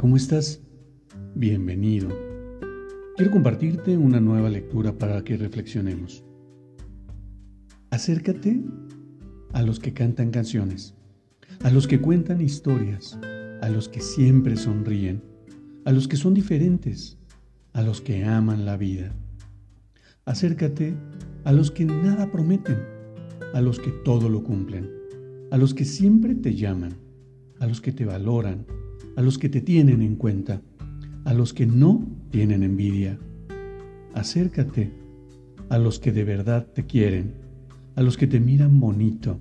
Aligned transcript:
¿Cómo 0.00 0.16
estás? 0.16 0.62
Bienvenido. 1.34 2.08
Quiero 3.18 3.30
compartirte 3.30 3.98
una 3.98 4.18
nueva 4.18 4.48
lectura 4.48 4.96
para 4.96 5.22
que 5.22 5.36
reflexionemos. 5.36 6.24
Acércate 7.90 8.62
a 9.52 9.60
los 9.60 9.78
que 9.78 9.92
cantan 9.92 10.30
canciones, 10.30 10.94
a 11.62 11.70
los 11.70 11.86
que 11.86 12.00
cuentan 12.00 12.40
historias, 12.40 13.18
a 13.60 13.68
los 13.68 13.90
que 13.90 14.00
siempre 14.00 14.56
sonríen, 14.56 15.22
a 15.84 15.92
los 15.92 16.08
que 16.08 16.16
son 16.16 16.32
diferentes, 16.32 17.18
a 17.74 17.82
los 17.82 18.00
que 18.00 18.24
aman 18.24 18.64
la 18.64 18.78
vida. 18.78 19.14
Acércate 20.24 20.94
a 21.44 21.52
los 21.52 21.70
que 21.70 21.84
nada 21.84 22.32
prometen, 22.32 22.78
a 23.52 23.60
los 23.60 23.78
que 23.78 23.90
todo 23.90 24.30
lo 24.30 24.44
cumplen, 24.44 24.90
a 25.50 25.58
los 25.58 25.74
que 25.74 25.84
siempre 25.84 26.34
te 26.36 26.54
llaman, 26.54 26.94
a 27.58 27.66
los 27.66 27.82
que 27.82 27.92
te 27.92 28.06
valoran, 28.06 28.64
a 29.16 29.22
los 29.22 29.38
que 29.38 29.48
te 29.48 29.60
tienen 29.60 30.02
en 30.02 30.16
cuenta, 30.16 30.62
a 31.24 31.34
los 31.34 31.52
que 31.52 31.66
no 31.66 32.06
tienen 32.30 32.62
envidia. 32.62 33.18
Acércate 34.14 34.92
a 35.68 35.78
los 35.78 35.98
que 35.98 36.12
de 36.12 36.24
verdad 36.24 36.66
te 36.74 36.84
quieren, 36.84 37.34
a 37.96 38.02
los 38.02 38.16
que 38.16 38.26
te 38.26 38.40
miran 38.40 38.80
bonito, 38.80 39.40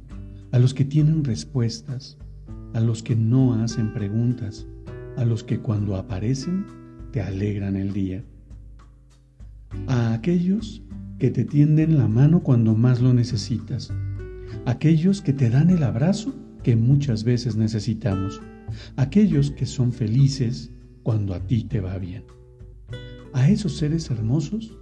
a 0.52 0.60
los 0.60 0.74
que 0.74 0.86
tienen 0.86 1.24
respuestas, 1.24 2.18
a 2.74 2.80
los 2.80 3.02
que 3.02 3.16
no 3.16 3.56
hacen 3.56 3.94
preguntas, 3.94 4.68
a 5.18 5.26
los 5.26 5.44
que 5.44 5.60
cuando 5.60 5.96
aparecen 5.96 6.66
te 7.12 7.22
alegran 7.22 7.76
el 7.76 7.94
día, 7.94 8.24
a 9.88 10.14
aquellos 10.14 10.84
que 11.18 11.32
te 11.32 11.46
tienden 11.46 11.98
la 11.98 12.08
mano 12.08 12.42
cuando 12.42 12.76
más 12.76 13.02
lo 13.02 13.14
necesitas, 13.14 13.92
aquellos 14.66 15.22
que 15.22 15.34
te 15.34 15.50
dan 15.50 15.70
el 15.70 15.84
abrazo 15.84 16.34
que 16.64 16.76
muchas 16.76 17.24
veces 17.24 17.56
necesitamos 17.56 18.42
aquellos 18.96 19.52
que 19.52 19.66
son 19.66 19.92
felices 19.92 20.72
cuando 21.04 21.34
a 21.34 21.40
ti 21.40 21.64
te 21.64 21.80
va 21.80 21.98
bien. 21.98 22.24
A 23.34 23.50
esos 23.50 23.78
seres 23.78 24.10
hermosos, 24.10 24.78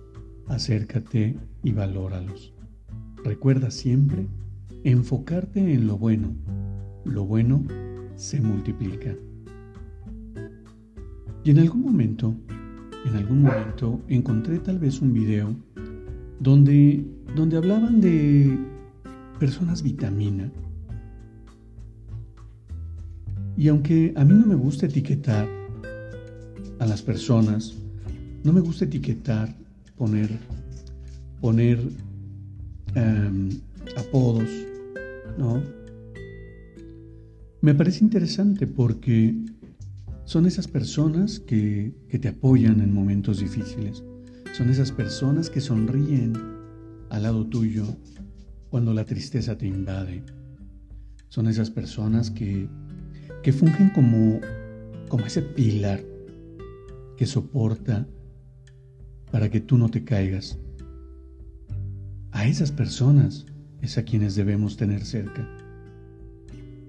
acércate 0.48 1.36
y 1.64 1.72
valóralos. 1.72 2.54
Recuerda 3.24 3.72
siempre 3.72 4.28
enfocarte 4.84 5.74
en 5.74 5.88
lo 5.88 5.98
bueno. 5.98 6.36
Lo 7.06 7.26
bueno 7.26 7.64
se 8.16 8.42
multiplica. 8.42 9.16
Y 11.44 11.52
en 11.52 11.60
algún 11.60 11.82
momento, 11.82 12.36
en 13.06 13.16
algún 13.16 13.42
momento 13.44 14.02
encontré 14.08 14.60
tal 14.60 14.80
vez 14.80 15.02
un 15.02 15.14
video 15.14 15.56
donde, 16.40 17.06
donde 17.36 17.58
hablaban 17.58 18.02
de 18.02 18.58
personas 19.40 19.82
vitamina 19.84 20.52
y 23.58 23.68
aunque 23.70 24.14
a 24.16 24.24
mí 24.24 24.36
no 24.36 24.46
me 24.46 24.56
gusta 24.56 24.86
etiquetar 24.86 25.50
a 26.80 26.86
las 26.86 27.02
personas, 27.02 27.74
no 28.44 28.54
me 28.54 28.62
gusta 28.62 28.86
etiquetar, 28.86 29.54
poner, 29.98 30.30
poner 31.42 31.80
em, 32.94 33.50
apodos, 33.98 34.48
¿no? 35.40 35.62
Me 37.62 37.74
parece 37.74 38.04
interesante 38.04 38.68
porque 38.68 39.36
son 40.26 40.46
esas 40.46 40.68
personas 40.68 41.40
que, 41.40 41.96
que 42.10 42.20
te 42.20 42.28
apoyan 42.28 42.80
en 42.80 42.94
momentos 42.94 43.40
difíciles, 43.40 44.04
son 44.54 44.70
esas 44.70 44.92
personas 44.92 45.50
que 45.50 45.62
sonríen 45.62 46.34
al 47.10 47.24
lado 47.24 47.48
tuyo 47.48 47.86
cuando 48.70 48.94
la 48.94 49.04
tristeza 49.04 49.58
te 49.58 49.66
invade, 49.66 50.24
son 51.30 51.48
esas 51.48 51.72
personas 51.72 52.30
que 52.30 52.70
que 53.44 53.54
fungen 53.54 53.90
como, 53.90 54.40
como 55.10 55.26
ese 55.26 55.42
pilar 55.42 56.02
que 57.18 57.26
soporta 57.26 58.08
para 59.32 59.50
que 59.50 59.60
tú 59.60 59.78
no 59.78 59.90
te 59.90 60.04
caigas. 60.04 60.60
A 62.32 62.48
esas 62.48 62.72
personas 62.72 63.46
es 63.82 63.98
a 63.98 64.04
quienes 64.04 64.36
debemos 64.36 64.78
tener 64.78 65.04
cerca. 65.04 65.48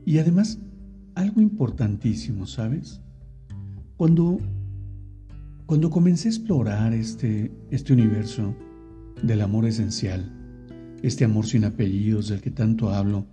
Y 0.04 0.18
además, 0.18 0.58
algo 1.14 1.40
importantísimo, 1.40 2.46
¿sabes? 2.46 3.00
Cuando, 3.96 4.38
cuando 5.66 5.90
comencé 5.90 6.28
a 6.28 6.30
explorar 6.30 6.92
este, 6.94 7.50
este 7.70 7.92
universo 7.92 8.54
del 9.22 9.40
amor 9.40 9.66
esencial, 9.66 10.32
este 11.02 11.24
amor 11.24 11.46
sin 11.46 11.64
apellidos 11.64 12.28
del 12.28 12.40
que 12.40 12.50
tanto 12.50 12.90
hablo, 12.90 13.26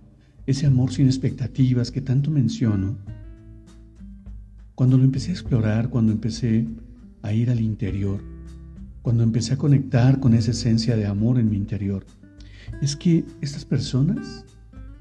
ese 0.46 0.66
amor 0.66 0.92
sin 0.92 1.06
expectativas 1.06 1.90
que 1.90 2.00
tanto 2.00 2.30
menciono, 2.30 2.96
cuando 4.74 4.96
lo 4.96 5.04
empecé 5.04 5.30
a 5.30 5.34
explorar, 5.34 5.88
cuando 5.88 6.12
empecé 6.12 6.66
a 7.22 7.32
ir 7.32 7.50
al 7.50 7.60
interior, 7.60 8.22
cuando 9.02 9.22
empecé 9.22 9.54
a 9.54 9.58
conectar 9.58 10.20
con 10.20 10.34
esa 10.34 10.52
esencia 10.52 10.96
de 10.96 11.06
amor 11.06 11.38
en 11.38 11.50
mi 11.50 11.56
interior, 11.56 12.06
es 12.80 12.94
que 12.94 13.24
estas 13.40 13.64
personas 13.64 14.44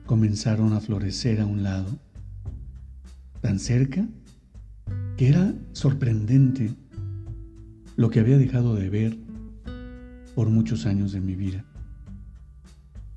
comenzaron 0.06 0.73
a 0.73 0.79
florecer 0.79 1.41
a 1.41 1.45
un 1.45 1.62
lado, 1.62 2.00
tan 3.41 3.59
cerca 3.59 4.07
que 5.17 5.29
era 5.29 5.53
sorprendente 5.73 6.73
lo 7.95 8.09
que 8.09 8.19
había 8.19 8.38
dejado 8.38 8.75
de 8.75 8.89
ver 8.89 9.17
por 10.33 10.50
muchos 10.50 10.85
años 10.85 11.12
de 11.12 11.22
mi 11.22 11.35
vida. 11.35 11.66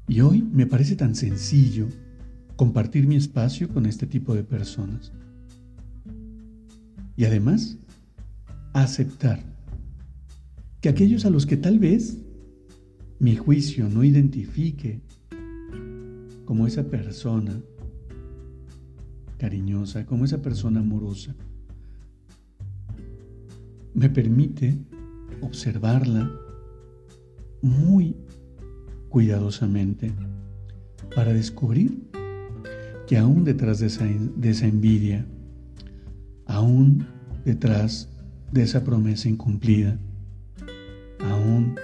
Y 0.06 0.20
hoy 0.20 0.42
me 0.42 0.66
parece 0.66 0.96
tan 0.96 1.14
sencillo 1.14 1.88
compartir 2.58 3.06
mi 3.06 3.14
espacio 3.14 3.68
con 3.68 3.86
este 3.86 4.04
tipo 4.04 4.34
de 4.34 4.42
personas. 4.42 5.12
Y 7.16 7.24
además, 7.24 7.78
aceptar 8.72 9.40
que 10.80 10.88
aquellos 10.88 11.24
a 11.24 11.30
los 11.30 11.46
que 11.46 11.56
tal 11.56 11.78
vez 11.78 12.18
mi 13.20 13.36
juicio 13.36 13.88
no 13.88 14.02
identifique 14.02 15.00
como 16.44 16.66
esa 16.66 16.82
persona 16.82 17.62
cariñosa, 19.38 20.04
como 20.04 20.24
esa 20.24 20.42
persona 20.42 20.80
amorosa, 20.80 21.36
me 23.94 24.10
permite 24.10 24.76
observarla 25.42 26.28
muy 27.62 28.16
cuidadosamente 29.10 30.12
para 31.14 31.32
descubrir 31.32 32.08
que 33.08 33.16
aún 33.16 33.42
detrás 33.42 33.78
de 33.78 33.86
esa, 33.86 34.66
envidia, 34.66 35.26
aún 36.44 37.06
detrás 37.42 38.10
de 38.52 38.62
esa 38.62 38.84
promesa 38.84 39.30
incumplida, 39.30 39.98
aún 41.20 41.74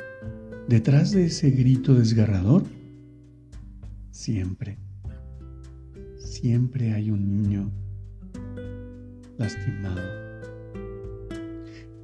detrás 0.68 1.12
de 1.12 1.24
ese 1.24 1.50
grito 1.50 1.94
desgarrador, 1.94 2.64
siempre, 4.10 4.76
siempre 6.18 6.92
hay 6.92 7.10
un 7.10 7.26
niño 7.26 7.72
lastimado. 9.38 10.02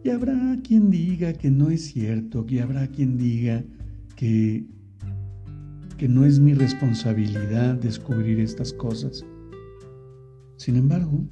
Y 0.03 0.09
habrá 0.09 0.57
quien 0.67 0.91
diga 0.91 1.35
que 1.35 1.51
no 1.51 1.69
es 1.69 1.85
cierto, 1.85 2.47
y 2.49 2.61
habrá 2.61 2.87
quien 2.87 3.19
diga 3.19 3.63
que 4.17 4.65
que 6.01 6.09
no 6.09 6.25
es 6.25 6.41
mi 6.41 6.55
responsabilidad 6.55 7.75
descubrir 7.75 8.41
estas 8.41 8.73
cosas. 8.73 9.23
Sin 10.57 10.77
embargo, 10.77 11.29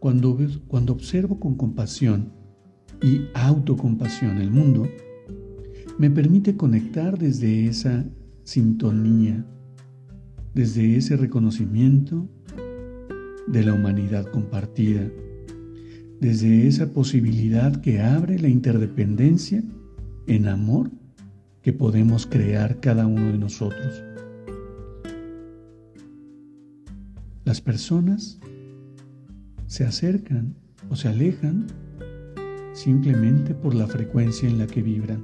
cuando, 0.00 0.36
cuando 0.66 0.92
observo 0.92 1.38
con 1.38 1.54
compasión 1.54 2.32
y 3.00 3.28
autocompasión 3.34 4.38
el 4.38 4.50
mundo, 4.50 4.88
me 6.00 6.10
permite 6.10 6.56
conectar 6.56 7.16
desde 7.16 7.66
esa 7.68 8.04
sintonía, 8.42 9.46
desde 10.52 10.96
ese 10.96 11.16
reconocimiento 11.16 12.28
de 13.46 13.62
la 13.62 13.72
humanidad 13.72 14.26
compartida, 14.32 15.08
desde 16.20 16.66
esa 16.66 16.92
posibilidad 16.92 17.80
que 17.82 18.00
abre 18.00 18.36
la 18.40 18.48
interdependencia 18.48 19.62
en 20.26 20.48
amor 20.48 20.90
que 21.68 21.74
podemos 21.74 22.24
crear 22.24 22.80
cada 22.80 23.06
uno 23.06 23.30
de 23.30 23.36
nosotros. 23.36 24.02
Las 27.44 27.60
personas 27.60 28.40
se 29.66 29.84
acercan 29.84 30.54
o 30.88 30.96
se 30.96 31.08
alejan 31.08 31.66
simplemente 32.72 33.54
por 33.54 33.74
la 33.74 33.86
frecuencia 33.86 34.48
en 34.48 34.56
la 34.56 34.66
que 34.66 34.80
vibran. 34.80 35.22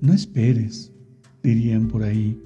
No 0.00 0.12
esperes, 0.12 0.92
dirían 1.44 1.86
por 1.86 2.02
ahí, 2.02 2.36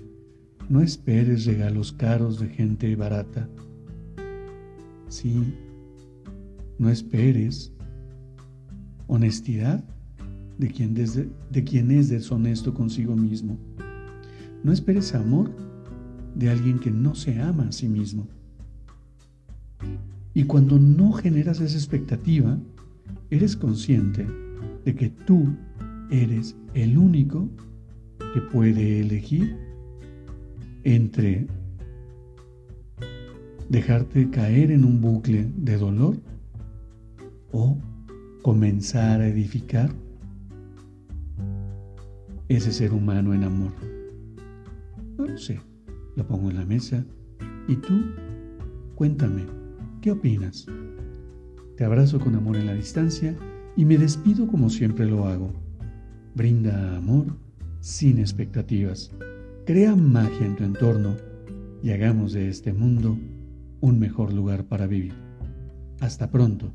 no 0.68 0.82
esperes 0.82 1.46
regalos 1.46 1.94
caros 1.94 2.38
de 2.38 2.50
gente 2.50 2.94
barata. 2.96 3.48
Sí, 5.08 5.54
no 6.78 6.90
esperes 6.90 7.72
honestidad 9.06 9.82
de 10.58 10.68
quien, 10.68 10.94
de 10.94 11.64
quien 11.64 11.90
es 11.90 12.08
deshonesto 12.08 12.74
consigo 12.74 13.16
mismo. 13.16 13.58
No 14.62 14.72
esperes 14.72 15.14
amor 15.14 15.50
de 16.34 16.50
alguien 16.50 16.78
que 16.78 16.90
no 16.90 17.14
se 17.14 17.40
ama 17.40 17.68
a 17.68 17.72
sí 17.72 17.88
mismo. 17.88 18.26
Y 20.34 20.44
cuando 20.44 20.78
no 20.78 21.12
generas 21.12 21.60
esa 21.60 21.76
expectativa, 21.76 22.58
eres 23.30 23.56
consciente 23.56 24.26
de 24.84 24.94
que 24.94 25.10
tú 25.10 25.48
eres 26.10 26.56
el 26.74 26.98
único 26.98 27.48
que 28.34 28.40
puede 28.40 29.00
elegir 29.00 29.56
entre 30.84 31.46
dejarte 33.68 34.30
caer 34.30 34.70
en 34.70 34.84
un 34.84 35.00
bucle 35.00 35.50
de 35.56 35.76
dolor 35.76 36.16
o 37.52 37.76
comenzar 38.42 39.20
a 39.20 39.28
edificar 39.28 39.90
ese 42.48 42.72
ser 42.72 42.92
humano 42.92 43.34
en 43.34 43.44
amor. 43.44 43.72
No 45.16 45.26
lo 45.26 45.38
sé, 45.38 45.60
lo 46.16 46.26
pongo 46.26 46.50
en 46.50 46.56
la 46.56 46.64
mesa 46.64 47.04
y 47.66 47.76
tú 47.76 48.02
cuéntame, 48.94 49.44
¿qué 50.00 50.10
opinas? 50.10 50.66
Te 51.76 51.84
abrazo 51.84 52.18
con 52.18 52.34
amor 52.34 52.56
en 52.56 52.66
la 52.66 52.74
distancia 52.74 53.36
y 53.76 53.84
me 53.84 53.98
despido 53.98 54.46
como 54.46 54.70
siempre 54.70 55.06
lo 55.06 55.26
hago. 55.26 55.52
Brinda 56.34 56.96
amor 56.96 57.36
sin 57.80 58.18
expectativas. 58.18 59.12
Crea 59.66 59.94
magia 59.94 60.46
en 60.46 60.56
tu 60.56 60.64
entorno 60.64 61.16
y 61.82 61.90
hagamos 61.90 62.32
de 62.32 62.48
este 62.48 62.72
mundo 62.72 63.16
un 63.80 63.98
mejor 63.98 64.32
lugar 64.32 64.64
para 64.64 64.86
vivir. 64.86 65.14
Hasta 66.00 66.30
pronto. 66.30 66.72